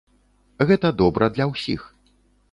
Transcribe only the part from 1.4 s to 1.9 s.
ўсіх.